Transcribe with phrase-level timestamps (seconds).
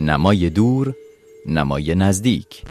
[0.00, 0.94] نمای دور
[1.46, 2.62] نمای نزدیک.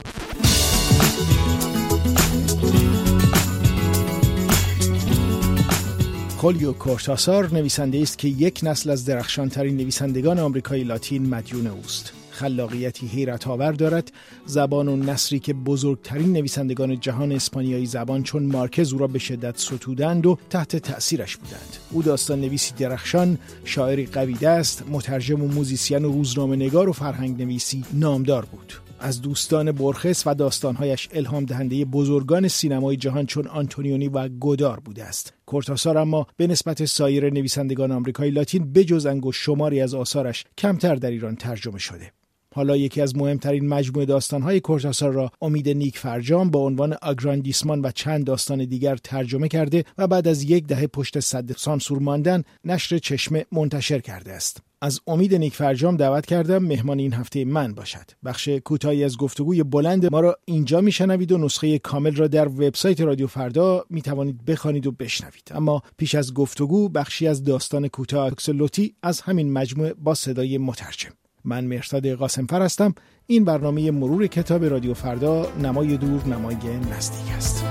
[6.37, 12.19] خولیو کورتاسار نویسنده است که یک نسل از درخشانترین نویسندگان آمریکای لاتین مدیون اوست.
[12.40, 14.12] خلاقیتی حیرت آور دارد
[14.46, 19.58] زبان و نصری که بزرگترین نویسندگان جهان اسپانیایی زبان چون مارکز او را به شدت
[19.58, 26.05] ستودند و تحت تأثیرش بودند او داستان نویسی درخشان شاعری قوی است مترجم و موزیسین
[26.05, 31.85] و روزنامه نگار و فرهنگ نویسی نامدار بود از دوستان بورخس و داستانهایش الهام دهنده
[31.85, 35.34] بزرگان سینمای جهان چون آنتونیونی و گودار بوده است.
[35.46, 41.12] کورتاسار اما به نسبت سایر نویسندگان آمریکای لاتین بجز انگشت شماری از آثارش کمتر در
[41.12, 42.12] ایران ترجمه شده.
[42.59, 47.91] حالا یکی از مهمترین مجموعه داستانهای کورتاسار را امید نیک فرجام با عنوان آگراندیسمان و
[47.91, 52.98] چند داستان دیگر ترجمه کرده و بعد از یک دهه پشت سد سانسور ماندن نشر
[52.98, 54.62] چشمه منتشر کرده است.
[54.82, 58.12] از امید نیک فرجام دعوت کردم مهمان این هفته من باشد.
[58.26, 63.02] بخش کوتاهی از گفتگوی بلند ما را اینجا میشنوید و نسخه کامل را در وبسایت
[63.02, 65.52] رادیو فردا می توانید بخوانید و بشنوید.
[65.52, 71.11] اما پیش از گفتگو بخشی از داستان کوتاه اکسلوتی از همین مجموعه با صدای مترجم.
[71.45, 72.93] من مرساد قاسمفر هستم.
[73.27, 77.65] این برنامه مرور کتاب رادیو فردا نمای دور نمای نزدیک است.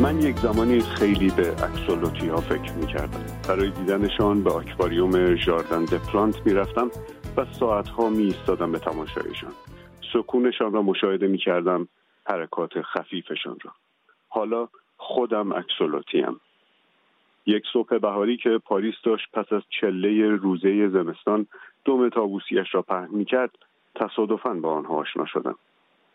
[0.00, 5.86] من یک زمانی خیلی به اکسولوتی ها فکر می کردم برای دیدنشان به آکواریوم ژاردن
[5.86, 6.90] پلانت می رفتم
[7.36, 9.52] و ساعت ها می ایستادم به تماشایشان.
[10.12, 11.88] سکونشان را مشاهده می کردم
[12.26, 13.72] حرکات خفیفشان را.
[14.28, 16.20] حالا خودم اکسولوتلم
[17.46, 21.46] یک صبح بهاری که پاریس داشت پس از چله روزه زمستان
[21.84, 23.58] دم طاووسیش را پهن می کرد
[23.94, 25.54] تصادفاً با آنها آشنا شدم.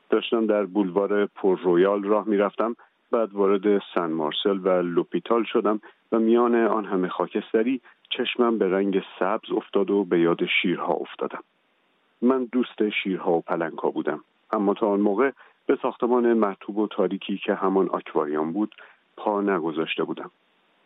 [0.09, 2.75] داشتم در بولوار پور رویال راه می رفتم
[3.11, 9.03] بعد وارد سن مارسل و لوپیتال شدم و میان آن همه خاکستری چشمم به رنگ
[9.19, 11.43] سبز افتاد و به یاد شیرها افتادم.
[12.21, 15.31] من دوست شیرها و پلنگها بودم اما تا آن موقع
[15.65, 18.75] به ساختمان مرتوب و تاریکی که همان آکواریان بود
[19.17, 20.31] پا نگذاشته بودم.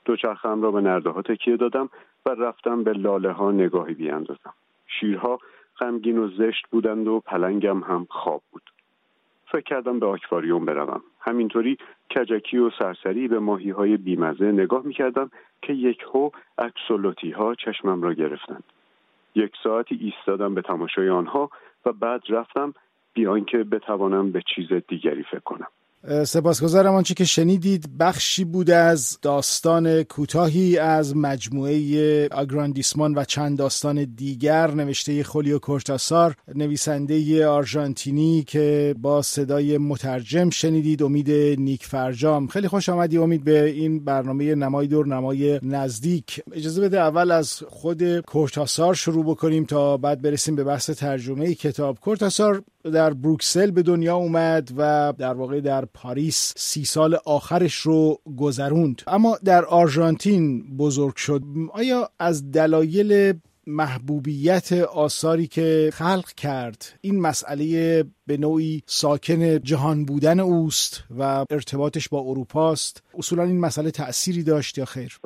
[0.05, 1.89] دوچرخم را به نرده ها تکیه دادم
[2.25, 4.53] و رفتم به لاله ها نگاهی بیاندازم.
[4.87, 5.39] شیرها
[5.79, 8.63] غمگین و زشت بودند و پلنگم هم خواب بود.
[9.51, 11.01] فکر کردم به آکواریوم بروم.
[11.19, 11.77] همینطوری
[12.15, 15.31] کجکی و سرسری به ماهی های بیمزه نگاه می‌کردم
[15.61, 18.63] که یک هو اکسولوتی ها چشمم را گرفتند.
[19.35, 21.49] یک ساعتی ایستادم به تماشای آنها
[21.85, 22.73] و بعد رفتم
[23.13, 25.67] بیان که بتوانم به چیز دیگری فکر کنم.
[26.25, 27.97] سپاسگزارم آنچه که شنیدید.
[27.99, 34.71] بخشی بود از داستان کوتاهی از مجموعه آگراندیسمان و چند داستان دیگر.
[34.71, 41.03] نوشته خولیو کورتاسار نویسنده آرژانتینی که با صدای مترجم شنیدید.
[41.03, 42.47] امید نیک فرجام.
[42.47, 43.17] خیلی خوش آمدی.
[43.17, 46.41] امید به این برنامه نمای دور نمای نزدیک.
[46.51, 51.99] اجازه بده اول از خود کورتاسار شروع بکنیم تا بعد برسیم به بحث ترجمه کتاب.
[51.99, 58.19] کورتاسار در بروکسل به دنیا اومد و در واقع در پاریس سی سال آخرش رو
[58.37, 59.01] گذروند.
[59.07, 61.43] اما در آرژانتین بزرگ شد.
[61.73, 63.33] آیا از دلایل
[63.67, 72.09] محبوبیت آثاری که خلق کرد این مسئله به نوعی ساکن جهان بودن اوست و ارتباطش
[72.09, 75.19] با اروپاست اصولا این مسئله تأثیری داشت یا خیر؟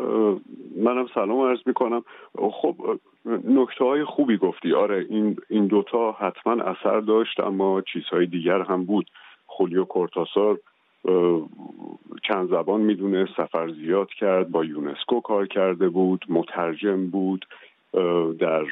[0.88, 2.03] منم سلام عرض می کنم
[2.52, 2.75] خب
[3.44, 4.74] نکته های خوبی گفتی.
[4.74, 9.12] آره این این دوتا حتما اثر داشت اما چیزهای دیگر هم بود.
[9.46, 10.59] خولیو کورتاسار
[12.24, 17.46] چند زبان می‌دونه سفر زیاد کرد با یونسکو کار کرده بود مترجم بود
[18.40, 18.66] در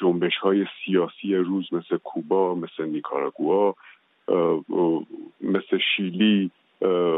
[0.00, 3.74] جنبش های سیاسی روز مثل کوبا مثل نیکاراگوا
[5.40, 6.50] مثل شیلی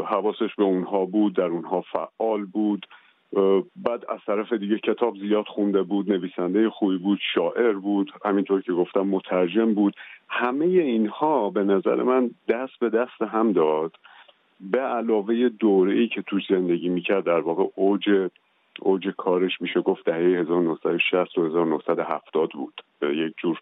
[0.05, 2.85] حواسش به اونها بود در اونها فعال بود.
[3.75, 8.73] بعد از طرف دیگه کتاب زیاد خونده بود نویسنده خوبی بود شاعر بود همینطور که
[8.73, 9.95] گفتم مترجم بود.
[10.29, 13.95] همه اینها به نظر من دست به دست هم داد.
[14.59, 18.29] به علاوه دوره ای که توش زندگی می‌کرد در واقع اوج
[18.79, 22.81] اوج کارش میشه گفت دهه 1960 و 1970 بود.
[23.01, 23.59] یک جور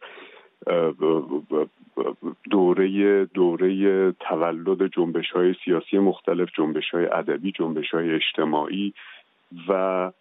[2.51, 8.93] دوره دوره تولد جنبش های سیاسی مختلف جنبش های ادبی جنبش های اجتماعی
[9.67, 10.11] و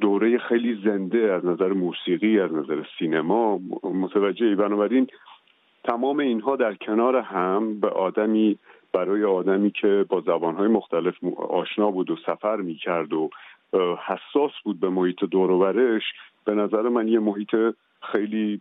[0.00, 3.60] دوره خیلی زنده از نظر موسیقی از نظر سینما.
[3.82, 5.06] متوجه بنابراین
[5.84, 8.58] تمام اینها در کنار هم به آدمی
[8.92, 11.14] برای آدمی که با زبانهای مختلف
[11.48, 13.30] آشنا بود و سفر می‌کرد و
[14.06, 16.02] حساس بود به محیط دوروبرش
[16.44, 17.56] به نظر من یه محیط
[18.12, 18.60] خیلی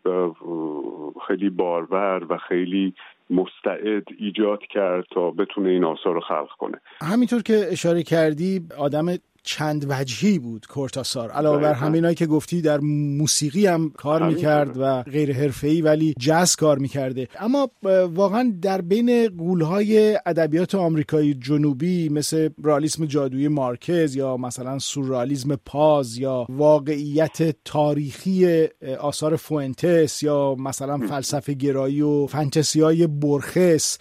[1.27, 2.93] خیلی بارور و خیلی
[3.29, 6.81] مستعد ایجاد کرد تا بتونه این آثار رو خلق کنه.
[7.01, 9.05] همینطور که اشاره کردی آدم
[9.45, 11.31] چند وجهی بود کورتاسار.
[11.31, 12.79] علاوه بر همینایی که گفتی در
[13.17, 17.27] موسیقی هم کار می‌کرد و غیر حرفه‌ای ولی جاز کار می‌کرده.
[17.39, 17.69] اما
[18.13, 26.17] واقعا در بین قولهای ادبیات آمریکایی جنوبی مثل رالیسم جادویی مارکز یا مثلا سورالیسم پاز
[26.17, 28.67] یا واقعیت تاریخی
[28.99, 33.97] آثار فوئنتس یا مثلا فلسفه گرایی و فانتزی های برخس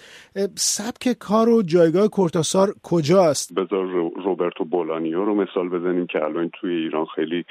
[0.57, 3.87] سبک کار و جایگاه کورتاسار کجاست؟ بذار
[4.25, 7.45] روبرتو بولانیو رو مثال بزنیم که الان توی ایران خیلی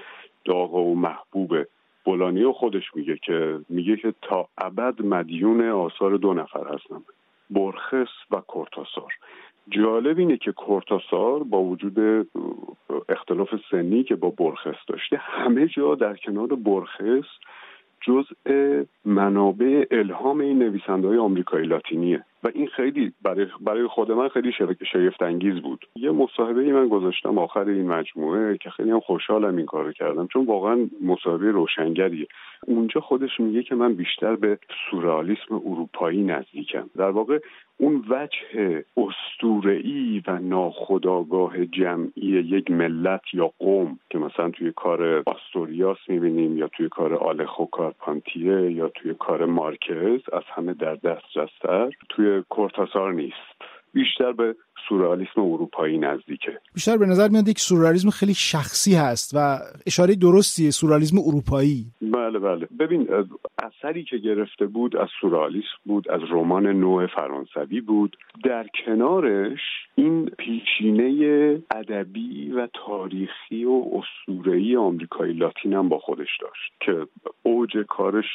[0.46, 1.68] داغ و محبوبه.
[2.06, 7.04] بولانیو خودش میگه که میگه که تا ابد مدیون آثار دو نفر هستم.
[7.50, 9.14] برخس و کورتاسار.
[9.70, 12.28] جالب اینه که کورتاسار با وجود
[13.10, 17.28] اختلاف سنی که با برخس داشته همه جا در کنار برخس
[18.02, 22.26] جزء منابع الهام این نویسنده های آمریکایی لاتینیه.
[22.44, 24.52] و این خیلی برای, برای خود من خیلی
[24.94, 25.86] شگفت انگیز بود.
[25.96, 30.28] یه مصاحبه ای من گذاشتم آخر این مجموعه که خیلی هم خوشحالم این کارو کردم
[30.28, 32.28] چون واقعا مصاحبه روشنگریه.
[32.68, 34.60] اونجا خودش میگه که من بیشتر به
[34.92, 36.90] سورالیسم اروپایی نزدیکم.
[36.98, 37.40] در واقع
[37.78, 45.98] اون وجه استورعی و ناخداگاه جمعی یک ملت یا قوم که مثلا توی کار آستوریاس
[46.08, 52.33] می‌بینیم یا توی کار آلخو کارپانتیه یا توی کار مارکز از همه در دسترستر توی
[52.50, 53.54] کورتاسار نیست.
[53.94, 54.56] بیشتر به
[54.90, 56.60] سورالیسم اروپایی نزدیکه.
[56.74, 59.58] بیشتر به نظر میاد یک سورالیسم خیلی شخصی هست و
[59.88, 61.86] اشاره درستیه سورالیسم اروپایی.
[62.02, 62.68] بله بله.
[62.80, 63.08] ببین
[63.64, 68.18] اثری که گرفته بود از سورالیسم بود از رمان نوع فرانسوی بود.
[68.44, 69.60] در کنارش
[69.96, 77.08] این پیشینه ادبی و تاریخی و اسطوره‌ای آمریکایی لاتین هم با خودش داشت که
[77.44, 78.26] اوج کارش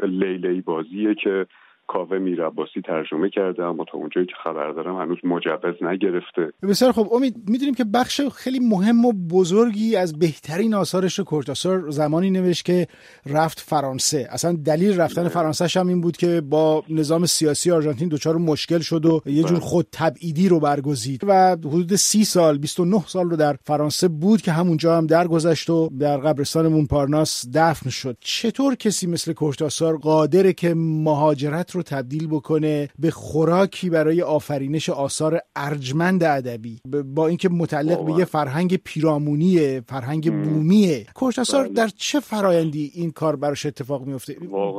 [0.00, 1.46] لیلی بازیه که
[1.88, 6.52] کاوه میرباسی ترجمه کرده اما تا اونجایی که خبر دارم هنوز مجوز نگرفته.
[6.62, 12.30] بسیار خب امید می‌دونیم که بخش خیلی مهم و بزرگی از بهترین آثارش کورتاسار زمانی
[12.30, 12.86] نوشت که
[13.26, 14.28] رفت فرانسه.
[14.30, 15.30] اصلا دلیل رفتن بله.
[15.30, 19.50] فرانسه هم این بود که با نظام سیاسی آرژانتین دچار مشکل شد و یه جور
[19.50, 19.60] بله.
[19.60, 21.20] خود تبعیدی رو برگزید.
[21.26, 25.90] و حدود سی سال 29 سال رو در فرانسه بود که همونجا هم درگذشت و
[26.00, 28.16] در قبرستان مونپارناس دفن شد.
[28.20, 35.38] چطور کسی مثل کورتاسار قادره که مهاجرت رو تبدیل بکنه به خوراکی برای آفرینش آثار
[35.56, 36.80] ارجمند ادبی
[37.14, 41.06] با اینکه متعلق به یه فرهنگ پیرامونی فرهنگ بومیه.
[41.14, 41.72] کورتاسار بله.
[41.72, 44.36] در چه فرایندی این کار براش اتفاق میفته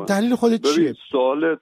[0.08, 1.60] دلیل خودت چیه؟ سوالت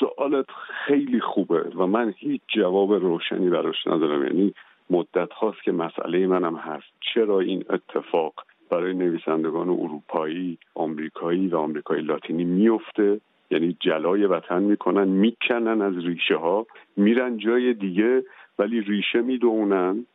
[0.00, 0.46] سوالت
[0.86, 4.26] خیلی خوبه و من هیچ جواب روشنی براش ندارم.
[4.26, 4.54] یعنی
[4.90, 6.86] مدت هاست که مسئله منم هست.
[7.14, 8.34] چرا این اتفاق
[8.70, 13.20] برای نویسندگان اروپایی، آمریکایی و آمریکایی لاتینی میفته
[13.50, 18.24] یعنی جلای وطن می‌کنن می‌کنن از ریشه ها میرن جای دیگه
[18.58, 20.06] ولی ریشه می‌دونن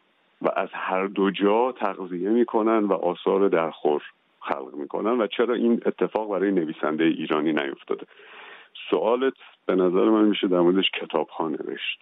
[0.42, 4.04] و از هر دو جا تغذیه می‌کنن و آثار درخور
[4.40, 5.22] خلق می‌کنن.
[5.22, 8.06] و چرا این اتفاق برای نویسنده ایرانی نیفتاده؟
[8.90, 9.34] سوالت
[9.66, 12.00] به نظر من میشه در موردش کتابخانه نوشت.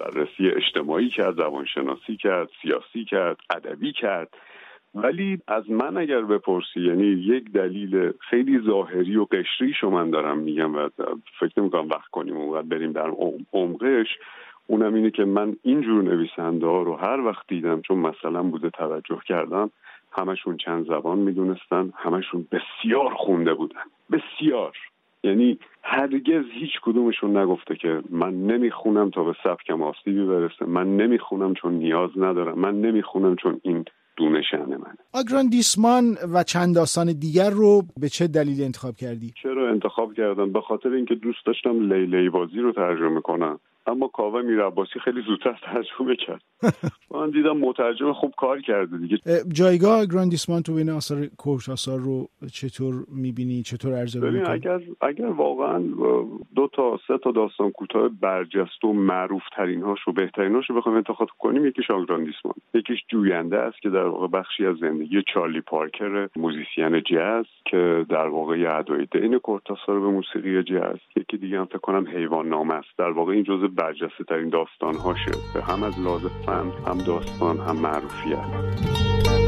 [0.00, 4.28] بررسی اجتماعی کرد زبانشناسی کرد سیاسی کرد ادبی کرد.
[4.96, 10.38] ولی از من اگر بپرسی یعنی یک دلیل خیلی ظاهری و قشری شو من دارم
[10.38, 10.88] میگم و
[11.40, 13.10] فکر نمی‌کنم وقت کنیم و بریم در
[13.52, 14.06] عمقش
[14.66, 19.18] اونم اینه که من اینجور نویسنده ها رو هر وقت دیدم چون مثلا بوده توجه
[19.26, 19.70] کردم
[20.12, 23.82] همشون چند زبان می‌دونستن همشون بسیار خونده بودن.
[24.12, 24.76] بسیار.
[25.24, 30.64] یعنی هرگز هیچ کدومشون نگفته که من نمی‌خونم تا به سبکم آسیبی برسه.
[30.66, 32.58] من نمی‌خونم چون نیاز ندارم.
[32.58, 33.84] من نمی‌خونم چون این
[34.16, 39.70] دونه من آگران دیسمان و چند داستان دیگر رو به چه دلیل انتخاب کردی؟ چرا
[39.70, 43.60] انتخاب کردم؟ به خاطر اینکه دوست داشتم لیلی بازی رو ترجمه کنم.
[43.86, 46.42] اما کاوه میرعباسی خیلی زودتر ترجمه کرد.
[47.14, 49.18] من دیدم مترجم خوب کار کرده دیگه.
[49.52, 51.28] جایگاه گراندیسمان تو بین آثار
[51.72, 55.75] آثار رو چطور می‌بینی؟ چطور ارزیابی ببین اگر اگر واقعا
[56.56, 60.76] دو تا سه تا داستان کوتاه برجست و معروف ترین هاش و بهترین هاش رو
[60.76, 61.66] بخوایم انتخاب کنیم.
[61.66, 67.46] یکیش آگراندیسمان یکیش جوینده است که در واقع بخشی از زندگی چارلی پارکر موزیسین جاز
[67.64, 70.98] که در واقع یه ادای دین کورتاسار به موسیقی جاز.
[71.16, 72.88] یکی دیگه هم فکر کنم حیوان نام است.
[72.98, 75.30] در واقع این جزء برجسته ترین داستان هاشه
[75.60, 79.45] هم از لازم فن هم داستان هم معروفیت.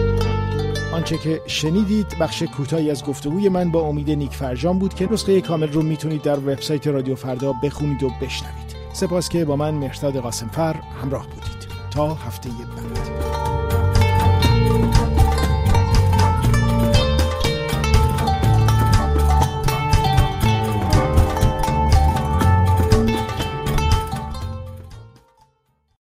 [0.93, 5.41] آنچه که شنیدید بخش کوتاهی از گفتگوی من با امید نیک فرجان بود که نسخه
[5.41, 8.77] کامل رو می‌تونید در وبسایت رادیو فردا بخونید و بشنوید.
[8.93, 11.69] سپاس که با من مرتاد قاسمفر همراه بودید.
[11.91, 13.48] تا هفته بعد.